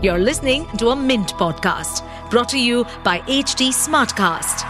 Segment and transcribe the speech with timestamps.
[0.00, 4.62] You're listening to a Mint podcast brought to you by HT Smartcast.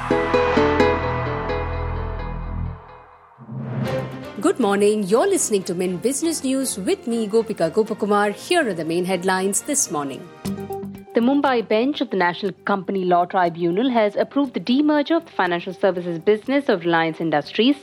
[4.41, 5.03] Good morning.
[5.03, 8.33] You're listening to Mint Business News with me, Gopika Gopakumar.
[8.33, 10.27] Here are the main headlines this morning.
[11.15, 15.33] The Mumbai bench of the National Company Law Tribunal has approved the demerger of the
[15.33, 17.77] financial services business of Reliance Industries.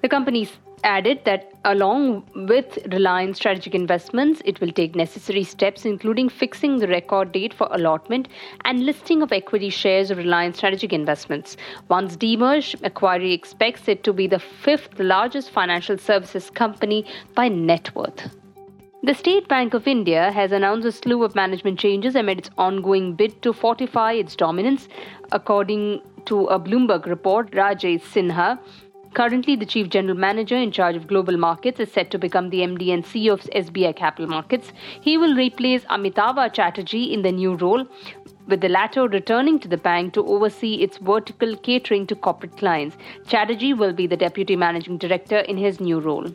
[0.00, 0.48] The company
[0.84, 6.88] added that along with Reliance Strategic Investments, it will take necessary steps, including fixing the
[6.88, 8.28] record date for allotment
[8.64, 11.56] and listing of equity shares of Reliance Strategic Investments.
[11.88, 17.94] Once demerged, Macquarie expects it to be the fifth largest financial services company by net
[17.94, 18.34] worth.
[19.04, 23.14] The State Bank of India has announced a slew of management changes amid its ongoing
[23.14, 24.88] bid to fortify its dominance.
[25.32, 28.60] According to a Bloomberg report, Rajesh Sinha
[29.14, 32.60] Currently, the Chief General Manager in charge of global markets is set to become the
[32.60, 34.72] MD and CEO of SBI Capital Markets.
[35.02, 37.86] He will replace Amitava Chatterjee in the new role,
[38.46, 42.96] with the latter returning to the bank to oversee its vertical catering to corporate clients.
[43.26, 46.26] Chatterjee will be the Deputy Managing Director in his new role.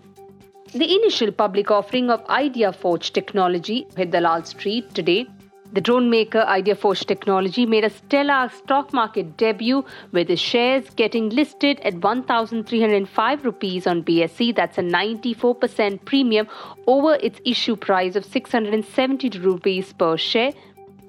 [0.73, 5.25] The initial public offering of IdeaForge technology hit the Lal Street today.
[5.73, 11.29] The drone maker IdeaForge Technology made a stellar stock market debut with its shares getting
[11.29, 14.55] listed at 1,305 rupees on BSE.
[14.55, 16.47] That's a 94% premium
[16.87, 20.53] over its issue price of 670 rupees per share.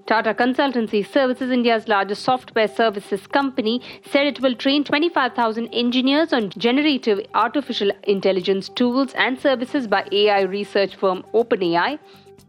[0.07, 6.51] Tata Consultancy Services, India's largest software services company, said it will train 25,000 engineers on
[6.51, 11.99] generative artificial intelligence tools and services by AI research firm OpenAI.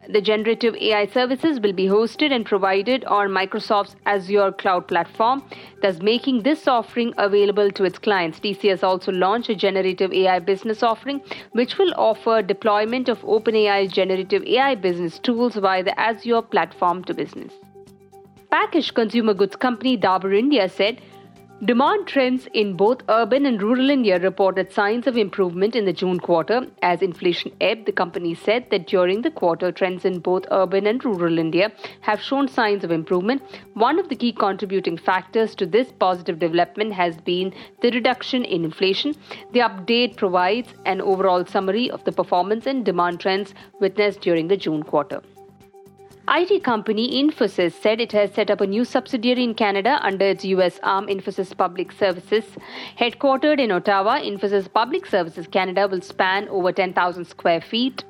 [0.08, 5.44] The generative AI services will be hosted and provided on Microsoft's Azure cloud platform,
[5.84, 8.40] thus making this offering available to its clients.
[8.40, 14.44] TCS also launched a generative AI business offering, which will offer deployment of OpenAI's generative
[14.44, 17.54] AI business tools via the Azure platform to business.
[18.50, 21.02] Packaged consumer goods company Dabur India said
[21.66, 26.18] Demand trends in both urban and rural India reported signs of improvement in the June
[26.18, 26.66] quarter.
[26.82, 31.04] As inflation ebbed, the company said that during the quarter, trends in both urban and
[31.04, 33.42] rural India have shown signs of improvement.
[33.74, 38.64] One of the key contributing factors to this positive development has been the reduction in
[38.64, 39.14] inflation.
[39.52, 44.56] The update provides an overall summary of the performance and demand trends witnessed during the
[44.56, 45.22] June quarter.
[46.32, 50.46] IT company Infosys said it has set up a new subsidiary in Canada under its
[50.46, 52.46] US arm Infosys Public Services.
[53.00, 58.04] Headquartered in Ottawa, Infosys Public Services Canada will span over 10,000 square feet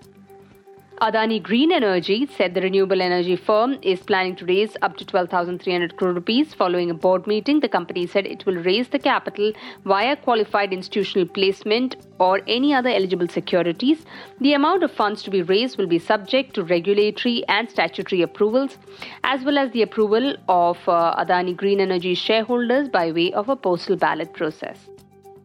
[1.01, 5.95] Adani Green Energy said the renewable energy firm is planning to raise up to 12,300
[5.95, 7.61] crore rupees following a board meeting.
[7.61, 9.53] The company said it will raise the capital
[9.85, 14.05] via qualified institutional placement or any other eligible securities.
[14.41, 18.77] The amount of funds to be raised will be subject to regulatory and statutory approvals,
[19.23, 23.55] as well as the approval of uh, Adani Green Energy shareholders by way of a
[23.55, 24.89] postal ballot process.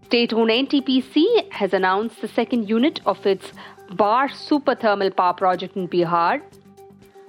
[0.07, 3.53] State owned NTPC has announced the second unit of its
[3.91, 6.43] Barh Super Thermal Power Project in Bihar.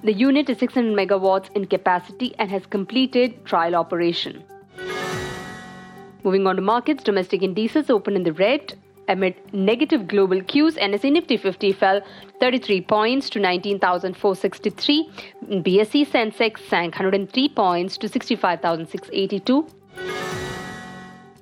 [0.02, 4.42] The unit is 600 megawatts in capacity and has completed trial operation.
[6.24, 8.74] Moving on to markets, domestic indices opened in the red
[9.08, 10.76] amid negative global cues.
[10.76, 12.00] NSE Nifty 50 fell
[12.40, 15.10] 33 points to 19,463.
[15.44, 19.66] BSE Sensex sank 103 points to 65,682.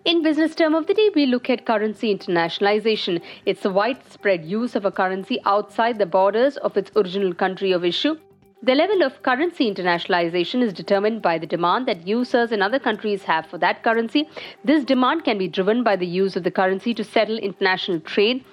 [0.05, 3.23] In business term of the day, we look at currency internationalization.
[3.47, 7.87] It's the widespread use of a currency outside the borders of its original country of
[7.87, 8.19] issue.
[8.63, 13.23] The level of currency internationalization is determined by the demand that users in other countries
[13.23, 14.29] have for that currency.
[14.63, 18.45] This demand can be driven by the use of the currency to settle international trade,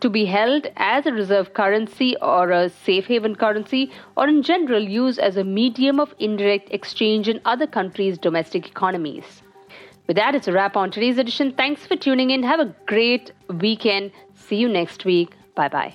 [0.00, 4.82] to be held as a reserve currency or a safe haven currency, or in general
[4.82, 9.42] used as a medium of indirect exchange in other countries' domestic economies.
[10.06, 11.52] With that, it's a wrap on today's edition.
[11.52, 12.42] Thanks for tuning in.
[12.42, 14.12] Have a great weekend.
[14.34, 15.34] See you next week.
[15.54, 15.94] Bye bye.